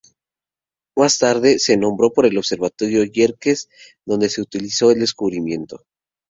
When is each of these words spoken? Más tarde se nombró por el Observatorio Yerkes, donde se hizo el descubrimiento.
Más 0.97 1.19
tarde 1.19 1.59
se 1.59 1.77
nombró 1.77 2.11
por 2.11 2.25
el 2.25 2.39
Observatorio 2.39 3.03
Yerkes, 3.03 3.69
donde 4.03 4.29
se 4.29 4.43
hizo 4.53 4.89
el 4.89 4.99
descubrimiento. 5.01 5.85